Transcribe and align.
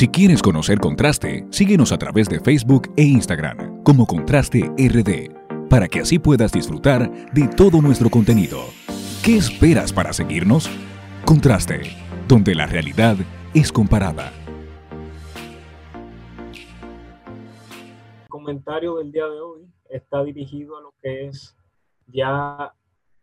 Si 0.00 0.08
quieres 0.08 0.40
conocer 0.40 0.78
Contraste, 0.78 1.44
síguenos 1.50 1.92
a 1.92 1.98
través 1.98 2.26
de 2.26 2.40
Facebook 2.40 2.90
e 2.96 3.02
Instagram 3.02 3.82
como 3.82 4.06
Contraste 4.06 4.60
RD, 4.78 5.68
para 5.68 5.88
que 5.88 6.00
así 6.00 6.18
puedas 6.18 6.52
disfrutar 6.52 7.10
de 7.34 7.46
todo 7.48 7.82
nuestro 7.82 8.08
contenido. 8.08 8.60
¿Qué 9.22 9.36
esperas 9.36 9.92
para 9.92 10.14
seguirnos? 10.14 10.70
Contraste, 11.26 11.82
donde 12.26 12.54
la 12.54 12.64
realidad 12.64 13.16
es 13.52 13.70
comparada. 13.70 14.32
El 18.22 18.28
comentario 18.30 18.96
del 18.96 19.12
día 19.12 19.26
de 19.26 19.38
hoy 19.38 19.68
está 19.90 20.24
dirigido 20.24 20.78
a 20.78 20.80
lo 20.80 20.94
que 21.02 21.26
es 21.26 21.54
ya 22.06 22.74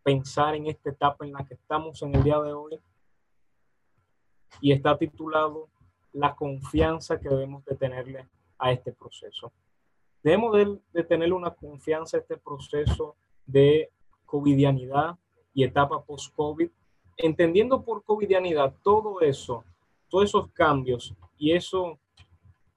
pensar 0.04 0.54
en 0.54 0.68
esta 0.68 0.92
etapa 0.92 1.26
en 1.26 1.34
la 1.34 1.44
que 1.44 1.56
estamos 1.56 2.04
en 2.04 2.14
el 2.14 2.22
día 2.22 2.40
de 2.40 2.54
hoy 2.54 2.80
y 4.62 4.74
está 4.74 4.96
titulado 4.96 5.70
la 6.18 6.36
confianza 6.36 7.20
que 7.20 7.30
debemos 7.30 7.64
de 7.66 7.76
tenerle 7.76 8.28
a 8.58 8.72
este 8.72 8.92
proceso. 8.92 9.52
Debemos 10.24 10.82
de, 10.92 11.04
tenerle 11.04 11.36
una 11.36 11.52
confianza 11.52 12.18
a 12.18 12.22
este 12.22 12.38
proceso 12.38 13.16
de 13.46 13.92
covidianidad 14.26 15.16
y 15.54 15.64
etapa 15.64 16.04
post-COVID, 16.04 16.70
entendiendo 17.18 17.84
por 17.84 18.04
covidianidad 18.04 18.74
todo 18.84 19.22
eso, 19.22 19.64
todos 20.10 20.26
esos 20.26 20.52
cambios 20.52 21.14
y 21.38 21.52
esos 21.52 21.98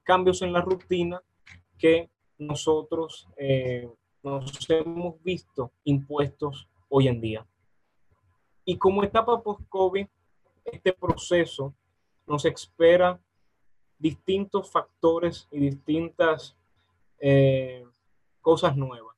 cambios 0.03 0.43
en 0.43 0.53
la 0.53 0.61
rutina 0.61 1.23
que 1.79 2.11
nosotros 2.37 3.27
eh, 3.37 3.89
nos 4.23 4.69
hemos 4.69 5.23
visto 5.23 5.73
impuestos 5.85 6.69
hoy 6.91 7.09
en 7.09 7.21
día. 7.23 7.47
Y 8.67 8.77
como 8.77 9.03
etapa 9.03 9.43
post-COVID, 9.43 10.07
este 10.67 10.93
proceso 10.93 11.75
nos 12.27 12.45
espera 12.45 13.19
distintos 14.01 14.71
factores 14.71 15.47
y 15.53 15.61
distintas 15.61 16.57
eh, 17.19 17.87
cosas 18.41 18.77
nuevas. 18.77 19.15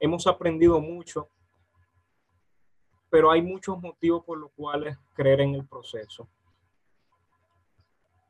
Hemos 0.00 0.26
aprendido 0.26 0.80
mucho, 0.80 1.28
pero 3.10 3.30
hay 3.30 3.42
muchos 3.42 3.80
motivos 3.80 4.24
por 4.24 4.38
los 4.38 4.50
cuales 4.52 4.96
creer 5.14 5.42
en 5.42 5.54
el 5.54 5.66
proceso. 5.66 6.26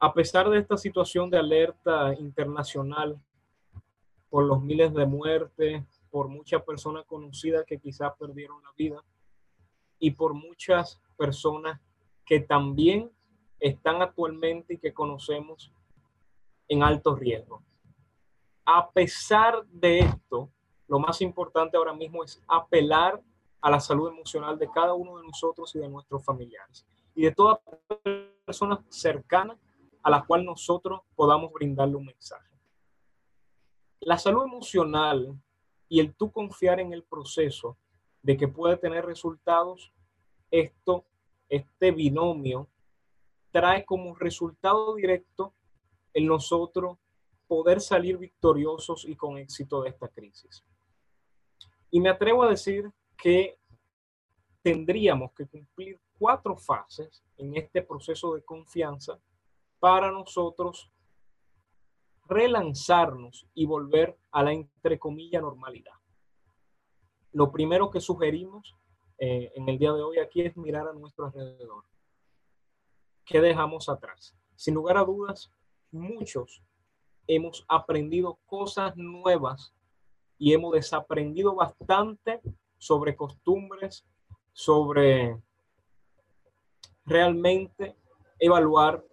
A 0.01 0.13
pesar 0.13 0.51
de 0.51 0.59
esta 0.59 0.77
situación 0.77 1.31
de 1.31 1.39
alerta 1.39 2.13
internacional 2.15 3.17
por 4.29 4.45
los 4.45 4.61
miles 4.61 4.93
de 4.93 5.07
muertes, 5.07 5.85
por 6.11 6.27
muchas 6.27 6.63
personas 6.65 7.05
conocidas 7.07 7.65
que 7.65 7.79
quizás 7.79 8.13
perdieron 8.19 8.61
la 8.63 8.73
vida 8.77 9.05
y 10.01 10.11
por 10.11 10.35
muchas 10.35 11.01
personas 11.17 11.81
que 12.27 12.41
también 12.41 13.13
están 13.61 14.03
actualmente 14.03 14.75
y 14.75 14.79
que 14.79 14.93
conocemos 14.93 15.73
en 16.69 16.83
alto 16.83 17.15
riesgo. 17.15 17.63
A 18.65 18.91
pesar 18.91 19.65
de 19.67 20.01
esto, 20.01 20.51
lo 20.87 20.99
más 20.99 21.21
importante 21.21 21.77
ahora 21.77 21.93
mismo 21.93 22.23
es 22.23 22.43
apelar 22.47 23.21
a 23.61 23.71
la 23.71 23.81
salud 23.81 24.09
emocional 24.09 24.59
de 24.59 24.71
cada 24.71 24.95
uno 24.95 25.19
de 25.19 25.25
nosotros 25.25 25.75
y 25.75 25.79
de 25.79 25.89
nuestros 25.89 26.25
familiares 26.25 26.87
y 27.15 27.23
de 27.23 27.33
todas 27.33 27.59
personas 28.45 28.81
cercanas 28.89 29.59
a 30.03 30.11
las 30.11 30.25
cuales 30.25 30.47
nosotros 30.47 31.01
podamos 31.15 31.53
brindarle 31.53 31.97
un 31.97 32.07
mensaje. 32.07 32.51
La 34.01 34.19
salud 34.19 34.45
emocional 34.45 35.39
y 35.89 36.01
el 36.01 36.15
tú 36.15 36.33
confiar 36.33 36.81
en 36.81 36.93
el 36.93 37.05
proceso 37.05 37.77
de 38.23 38.37
que 38.37 38.49
puede 38.49 38.77
tener 38.77 39.05
resultados, 39.05 39.93
esto, 40.51 41.05
este 41.49 41.93
binomio, 41.93 42.69
trae 43.51 43.85
como 43.85 44.15
resultado 44.15 44.95
directo 44.95 45.53
en 46.15 46.27
nosotros 46.27 46.99
poder 47.47 47.81
salir 47.81 48.19
victoriosos 48.19 49.05
y 49.05 49.15
con 49.17 49.39
éxito 49.39 49.83
de 49.83 49.91
esta 49.91 50.09
crisis. 50.09 50.65
Y 51.91 52.01
me 52.01 52.09
atrevo 52.09 52.43
a 52.43 52.49
decir 52.49 52.91
que 53.17 53.59
tendríamos 54.63 55.33
que 55.33 55.47
cumplir 55.47 56.01
cuatro 56.19 56.57
fases 56.57 57.23
en 57.37 57.57
este 57.57 57.83
proceso 57.83 58.35
de 58.35 58.43
confianza 58.43 59.19
para 59.79 60.11
nosotros 60.11 60.91
relanzarnos 62.27 63.47
y 63.53 63.67
volver 63.67 64.17
a 64.31 64.43
la 64.43 64.53
entre 64.53 64.99
comillas 64.99 65.43
normalidad. 65.43 65.95
Lo 67.33 67.51
primero 67.51 67.91
que 67.91 68.01
sugerimos 68.01 68.77
eh, 69.19 69.53
en 69.55 69.69
el 69.69 69.79
día 69.79 69.93
de 69.93 70.03
hoy 70.03 70.19
aquí 70.19 70.43
es 70.43 70.57
mirar 70.57 70.89
a 70.89 70.93
nuestro 70.93 71.27
alrededor. 71.27 71.85
¿Qué 73.25 73.41
dejamos 73.41 73.89
atrás? 73.89 74.35
Sin 74.57 74.75
lugar 74.75 74.97
a 74.97 75.05
dudas, 75.05 75.51
muchos 75.93 76.63
hemos 77.27 77.65
aprendido 77.69 78.39
cosas 78.47 78.97
nuevas 78.97 79.75
y 80.39 80.53
hemos 80.53 80.73
desaprendido 80.73 81.55
bastante 81.55 82.41
sobre 82.79 83.15
costumbres, 83.15 84.05
sobre 84.53 85.41
realmente 87.05 87.97
evaluar 88.39 89.05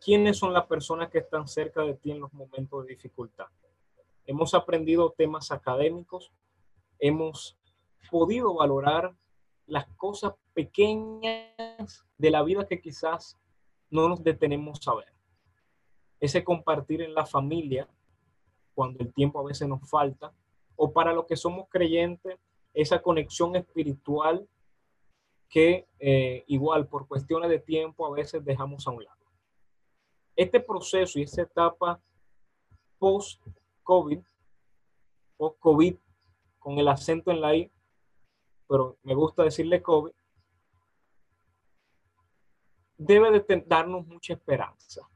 quiénes 0.00 0.38
son 0.38 0.52
las 0.52 0.66
personas 0.66 1.10
que 1.10 1.18
están 1.18 1.48
cerca 1.48 1.82
de 1.82 1.94
ti 1.94 2.12
en 2.12 2.20
los 2.20 2.32
momentos 2.32 2.84
de 2.84 2.94
dificultad. 2.94 3.46
Hemos 4.26 4.54
aprendido 4.54 5.10
temas 5.10 5.50
académicos, 5.50 6.32
hemos 6.98 7.58
podido 8.10 8.54
valorar 8.54 9.16
las 9.66 9.86
cosas 9.96 10.34
pequeñas 10.54 12.06
de 12.16 12.30
la 12.30 12.42
vida 12.44 12.66
que 12.66 12.80
quizás 12.80 13.36
no 13.90 14.08
nos 14.08 14.22
detenemos 14.22 14.86
a 14.86 14.94
ver 14.94 15.15
ese 16.20 16.44
compartir 16.44 17.02
en 17.02 17.14
la 17.14 17.26
familia, 17.26 17.88
cuando 18.74 19.02
el 19.02 19.12
tiempo 19.12 19.40
a 19.40 19.44
veces 19.44 19.68
nos 19.68 19.88
falta, 19.88 20.32
o 20.76 20.92
para 20.92 21.12
los 21.12 21.26
que 21.26 21.36
somos 21.36 21.68
creyentes, 21.68 22.38
esa 22.74 23.00
conexión 23.00 23.56
espiritual 23.56 24.46
que 25.48 25.88
eh, 25.98 26.44
igual 26.48 26.86
por 26.88 27.06
cuestiones 27.06 27.48
de 27.48 27.58
tiempo 27.58 28.06
a 28.06 28.10
veces 28.10 28.44
dejamos 28.44 28.86
a 28.86 28.90
un 28.90 29.04
lado. 29.04 29.16
Este 30.34 30.60
proceso 30.60 31.18
y 31.18 31.22
esta 31.22 31.42
etapa 31.42 32.00
post-COVID, 32.98 34.20
post-COVID, 35.36 35.96
con 36.58 36.78
el 36.78 36.88
acento 36.88 37.30
en 37.30 37.40
la 37.40 37.54
I, 37.54 37.70
pero 38.68 38.98
me 39.02 39.14
gusta 39.14 39.44
decirle 39.44 39.80
COVID, 39.80 40.12
debe 42.98 43.30
de 43.30 43.64
darnos 43.66 44.06
mucha 44.06 44.32
esperanza 44.32 45.08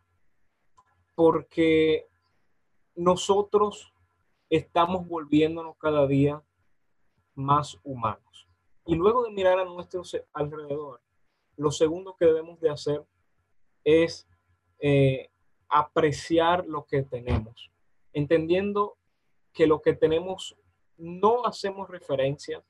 porque 1.21 2.09
nosotros 2.95 3.93
estamos 4.49 5.07
volviéndonos 5.07 5.77
cada 5.77 6.07
día 6.07 6.43
más 7.35 7.79
humanos. 7.85 8.49
Y 8.87 8.95
luego 8.95 9.25
de 9.25 9.31
mirar 9.31 9.59
a 9.59 9.67
nuestro 9.67 10.01
alrededor, 10.33 11.03
lo 11.59 11.73
segundo 11.73 12.17
que 12.19 12.25
debemos 12.25 12.59
de 12.61 12.71
hacer 12.71 13.05
es 13.85 14.27
eh, 14.79 15.29
apreciar 15.69 16.65
lo 16.65 16.87
que 16.87 17.03
tenemos, 17.03 17.71
entendiendo 18.15 18.97
que 19.53 19.67
lo 19.67 19.83
que 19.83 19.93
tenemos 19.93 20.57
no 20.97 21.45
hacemos 21.45 21.91
referencia 21.91 22.65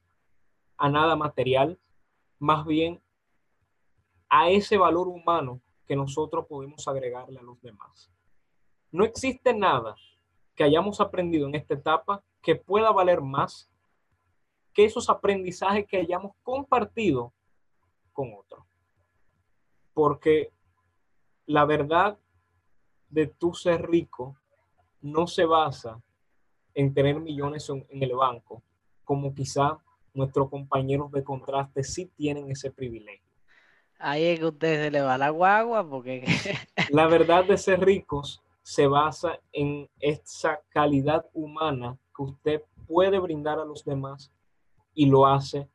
a 0.76 0.88
nada 0.88 1.14
material, 1.14 1.78
más 2.40 2.66
bien 2.66 3.00
a 4.28 4.50
ese 4.50 4.76
valor 4.76 5.06
humano 5.06 5.60
que 5.86 5.94
nosotros 5.94 6.46
podemos 6.48 6.88
agregarle 6.88 7.38
a 7.38 7.44
los 7.44 7.62
demás. 7.62 8.10
No 8.92 9.04
existe 9.04 9.54
nada 9.54 9.94
que 10.54 10.64
hayamos 10.64 11.00
aprendido 11.00 11.46
en 11.46 11.54
esta 11.54 11.74
etapa 11.74 12.22
que 12.42 12.56
pueda 12.56 12.90
valer 12.90 13.20
más 13.20 13.70
que 14.72 14.84
esos 14.84 15.08
aprendizajes 15.08 15.86
que 15.86 15.98
hayamos 15.98 16.32
compartido 16.42 17.32
con 18.12 18.32
otros. 18.34 18.64
Porque 19.94 20.52
la 21.46 21.64
verdad 21.64 22.18
de 23.08 23.26
tu 23.26 23.54
ser 23.54 23.88
rico 23.88 24.36
no 25.00 25.26
se 25.26 25.44
basa 25.44 26.00
en 26.74 26.94
tener 26.94 27.20
millones 27.20 27.68
en, 27.68 28.02
el 28.02 28.14
banco, 28.14 28.62
como 29.04 29.34
quizá 29.34 29.78
nuestros 30.14 30.48
compañeros 30.48 31.10
de 31.10 31.24
contraste 31.24 31.82
sí 31.82 32.06
tienen 32.16 32.50
ese 32.50 32.70
privilegio. 32.70 33.28
Ahí 33.98 34.24
es 34.24 34.38
que 34.38 34.46
usted 34.46 34.84
se 34.84 34.90
le 34.90 35.00
va 35.00 35.18
la 35.18 35.30
guagua 35.30 35.88
porque... 35.88 36.24
la 36.90 37.06
verdad 37.06 37.44
de 37.44 37.58
ser 37.58 37.80
ricos 37.80 38.42
se 38.70 38.86
basa 38.86 39.40
en 39.50 39.90
esa 39.98 40.62
calidad 40.68 41.28
humana 41.32 41.98
que 42.14 42.22
usted 42.22 42.62
puede 42.86 43.18
brindar 43.18 43.58
a 43.58 43.64
los 43.64 43.84
demás 43.84 44.32
y 44.94 45.06
lo 45.06 45.26
hace 45.26 45.68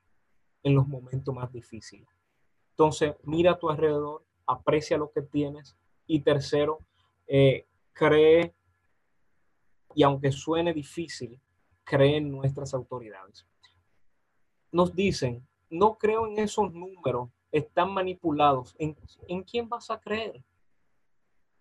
en 0.64 0.76
los 0.76 0.88
momentos 0.88 1.36
más 1.36 1.52
difíciles. 1.52 2.08
Entonces, 2.70 3.14
mira 3.24 3.52
a 3.52 3.60
tu 3.60 3.70
alrededor, 3.70 4.24
aprecia 4.48 4.98
lo 4.98 5.12
que 5.12 5.22
tienes 5.22 5.76
y 6.08 6.22
tercero, 6.22 6.80
eh, 7.28 7.68
cree, 7.92 8.56
y 9.94 10.04
aunque 10.04 10.32
suene 10.32 10.72
difícil, 10.72 11.38
cree 11.84 12.16
en 12.16 12.32
nuestras 12.32 12.74
autoridades. 12.74 13.46
Nos 14.72 14.96
dicen, 14.96 15.46
no 15.70 15.98
creo 15.98 16.28
en 16.28 16.40
esos 16.40 16.72
números, 16.72 17.30
están 17.52 17.94
manipulados. 17.94 18.74
¿En, 18.80 18.96
en 19.28 19.44
quién 19.44 19.68
vas 19.68 19.92
a 19.92 20.00
creer? 20.00 20.42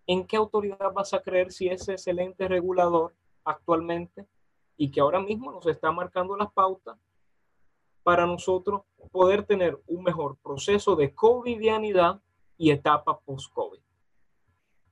¿En 0.07 0.25
qué 0.25 0.37
autoridad 0.37 0.91
vas 0.93 1.13
a 1.13 1.21
creer 1.21 1.51
si 1.51 1.67
ese 1.67 1.95
es 1.95 2.07
el 2.07 2.19
ente 2.19 2.47
regulador 2.47 3.15
actualmente 3.43 4.27
y 4.77 4.91
que 4.91 5.01
ahora 5.01 5.19
mismo 5.19 5.51
nos 5.51 5.65
está 5.67 5.91
marcando 5.91 6.35
las 6.35 6.51
pautas 6.51 6.97
para 8.03 8.25
nosotros 8.25 8.81
poder 9.11 9.43
tener 9.45 9.81
un 9.87 10.03
mejor 10.03 10.37
proceso 10.37 10.95
de 10.95 11.13
covidianidad 11.13 12.21
y 12.57 12.71
etapa 12.71 13.19
post-COVID? 13.19 13.79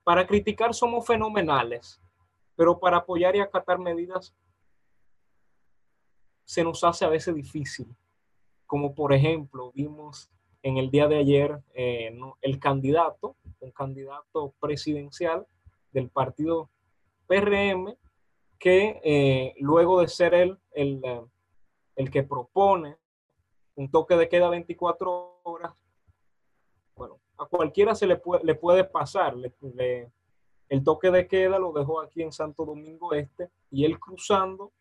Para 0.03 0.27
criticar 0.27 0.73
somos 0.73 1.05
fenomenales, 1.05 2.01
pero 2.55 2.79
para 2.79 2.97
apoyar 2.97 3.35
y 3.35 3.39
acatar 3.39 3.79
medidas 3.79 4.35
se 6.45 6.63
nos 6.63 6.83
hace 6.83 7.05
a 7.05 7.09
veces 7.09 7.33
difícil. 7.33 7.87
Como 8.65 8.93
por 8.93 9.13
ejemplo, 9.13 9.71
vimos 9.73 10.29
en 10.61 10.77
el 10.77 10.89
día 10.89 11.07
de 11.07 11.17
ayer 11.17 11.61
eh, 11.73 12.17
el 12.41 12.59
candidato, 12.59 13.35
un 13.63 13.71
candidato 13.71 14.53
presidencial 14.59 15.47
del 15.91 16.09
partido 16.09 16.69
PRM, 17.27 17.95
que 18.59 18.99
eh, 19.03 19.53
luego 19.59 20.01
de 20.01 20.07
ser 20.07 20.33
él 20.33 20.57
el, 20.71 21.01
eh, 21.03 21.21
el, 21.95 22.11
que 22.11 22.23
propone 22.23 22.97
un 23.75 23.89
toque 23.89 24.15
de 24.15 24.29
queda 24.29 24.49
24 24.49 25.41
horas, 25.43 25.73
bueno, 26.95 27.19
a 27.37 27.45
cualquiera 27.45 27.95
se 27.95 28.07
le 28.07 28.17
puede, 28.17 28.43
le 28.43 28.55
puede 28.55 28.83
pasar. 28.83 29.35
el 30.69 30.83
toque 30.83 31.11
de 31.11 31.27
queda 31.27 31.59
lo 31.59 31.71
dejó 31.73 31.99
aquí 32.01 32.21
en 32.21 32.31
Santo 32.31 32.65
Domingo 32.65 33.13
Este 33.13 33.49
y 33.69 33.85
él 33.85 33.99
cruzando, 33.99 34.71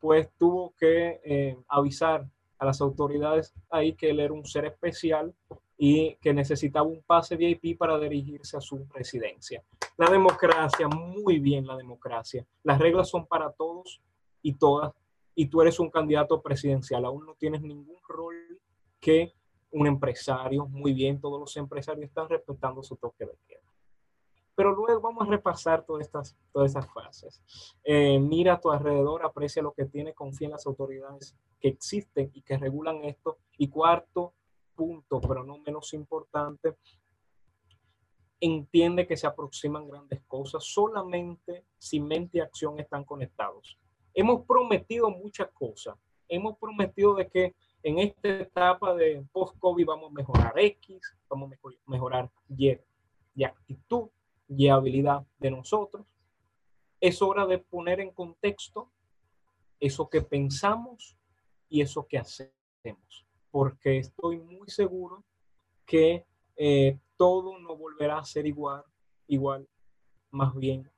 pues 0.00 0.28
tuvo 0.38 0.74
que 0.78 1.56
avisar 1.68 2.26
a 2.58 2.64
las 2.64 2.80
autoridades 2.80 3.54
ahí 3.70 3.94
que 3.94 4.10
él 4.10 4.20
era 4.20 4.32
un 4.32 4.44
ser 4.44 4.64
especial 4.64 5.34
y 5.78 6.16
que 6.16 6.34
necesitaba 6.34 6.86
un 6.86 7.02
pase 7.02 7.36
VIP 7.36 7.78
para 7.78 7.98
dirigirse 7.98 8.56
a 8.56 8.60
su 8.60 8.84
residencia. 8.92 9.62
La 9.96 10.10
democracia, 10.10 10.88
muy 10.88 11.38
bien 11.38 11.66
la 11.66 11.76
democracia. 11.76 12.44
Las 12.64 12.78
reglas 12.78 13.08
son 13.08 13.26
para 13.26 13.52
todos 13.52 14.02
y 14.42 14.54
todas 14.54 14.92
y 15.40 15.46
tú 15.46 15.62
eres 15.62 15.78
un 15.78 15.88
candidato 15.88 16.42
presidencial. 16.42 17.04
Aún 17.04 17.24
no 17.24 17.36
tienes 17.36 17.62
ningún 17.62 17.96
rol 18.08 18.34
que 18.98 19.32
un 19.70 19.86
empresario. 19.86 20.66
Muy 20.66 20.92
bien, 20.92 21.20
todos 21.20 21.38
los 21.38 21.56
empresarios 21.56 22.06
están 22.06 22.28
respetando 22.28 22.82
su 22.82 22.96
toque 22.96 23.24
de 23.24 23.38
queda. 23.46 23.60
Pero 24.56 24.74
luego 24.74 25.00
vamos 25.00 25.28
a 25.28 25.30
repasar 25.30 25.86
todas 25.86 26.04
estas, 26.04 26.36
todas 26.52 26.70
estas 26.74 26.92
fases. 26.92 27.40
Eh, 27.84 28.18
mira 28.18 28.54
a 28.54 28.60
tu 28.60 28.72
alrededor, 28.72 29.24
aprecia 29.24 29.62
lo 29.62 29.72
que 29.72 29.84
tiene, 29.84 30.12
confía 30.12 30.48
en 30.48 30.52
las 30.52 30.66
autoridades 30.66 31.36
que 31.60 31.68
existen 31.68 32.32
y 32.34 32.42
que 32.42 32.58
regulan 32.58 33.04
esto. 33.04 33.38
Y 33.56 33.68
cuarto 33.68 34.34
punto, 34.78 35.20
pero 35.20 35.42
no 35.42 35.58
menos 35.58 35.92
importante, 35.92 36.76
entiende 38.40 39.04
que 39.04 39.16
se 39.16 39.26
aproximan 39.26 39.88
grandes 39.88 40.22
cosas 40.28 40.62
solamente 40.62 41.64
si 41.76 41.98
mente 41.98 42.38
y 42.38 42.40
acción 42.40 42.78
están 42.78 43.04
conectados. 43.04 43.76
Hemos 44.14 44.46
prometido 44.46 45.10
muchas 45.10 45.48
cosas. 45.50 45.96
Hemos 46.28 46.56
prometido 46.58 47.14
de 47.14 47.28
que 47.28 47.56
en 47.82 47.98
esta 47.98 48.28
etapa 48.28 48.94
de 48.94 49.26
post-COVID 49.32 49.86
vamos 49.86 50.10
a 50.12 50.14
mejorar 50.14 50.52
X, 50.56 51.00
vamos 51.28 51.50
a 51.52 51.90
mejorar 51.90 52.30
Y 52.48 52.78
de 53.34 53.44
actitud, 53.44 54.10
y 54.48 54.68
habilidad 54.68 55.26
de 55.38 55.50
nosotros. 55.50 56.06
Es 57.00 57.22
hora 57.22 57.46
de 57.46 57.58
poner 57.58 58.00
en 58.00 58.10
contexto 58.10 58.90
eso 59.78 60.08
que 60.08 60.22
pensamos 60.22 61.16
y 61.68 61.82
eso 61.82 62.06
que 62.08 62.18
hacemos, 62.18 63.26
porque 63.50 63.98
estoy 63.98 64.38
muy 64.38 64.68
seguro 64.68 65.24
que 65.86 66.24
eh, 66.56 66.98
todo 67.16 67.58
no 67.58 67.76
volverá 67.76 68.18
a 68.18 68.24
ser 68.24 68.46
igual, 68.46 68.84
igual, 69.26 69.66
más 70.30 70.54
bien 70.54 70.90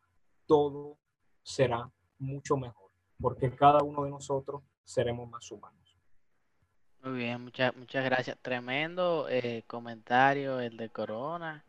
todo 0.47 0.97
será 1.43 1.91
mucho 2.19 2.57
mejor, 2.57 2.91
porque 3.21 3.55
cada 3.55 3.83
uno 3.83 4.05
de 4.05 4.11
nosotros 4.11 4.63
seremos 4.85 5.29
más 5.29 5.51
humanos. 5.51 5.79
Muy 7.03 7.19
bien, 7.19 7.43
muchas, 7.43 7.75
muchas 7.77 8.05
gracias. 8.05 8.37
Tremendo 8.43 9.27
eh, 9.31 9.63
comentario 9.67 10.61
el 10.61 10.77
de 10.77 10.91
Corona. 10.91 11.65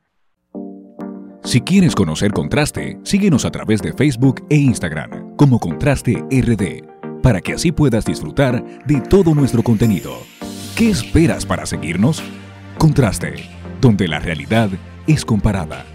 Si 1.44 1.62
quieres 1.62 1.96
conocer 1.96 2.32
Contraste, 2.32 3.00
síguenos 3.04 3.46
a 3.46 3.52
través 3.52 3.82
de 3.82 3.94
Facebook 3.94 4.46
e 4.50 4.56
Instagram 4.56 5.36
como 5.36 5.60
Contraste 5.60 6.14
RD, 6.30 7.22
para 7.22 7.42
que 7.42 7.54
así 7.54 7.72
puedas 7.72 8.06
disfrutar 8.06 8.64
de 8.86 9.02
todo 9.02 9.34
nuestro 9.34 9.64
contenido. 9.64 10.12
¿Qué 10.82 10.90
esperas 10.90 11.46
para 11.46 11.68
seguirnos? 11.68 12.24
Contraste, 12.80 13.36
donde 13.82 14.08
la 14.08 14.18
realidad 14.18 14.68
es 15.06 15.24
comparada. 15.24 15.86